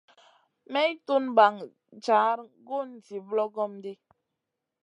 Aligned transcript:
May 0.71 0.91
tun 1.05 1.23
ɓaŋ 1.35 1.55
jar 2.03 2.37
gun 2.67 2.89
zi 3.05 3.17
ɓlogom 3.27 3.73
ɗi. 3.83 3.93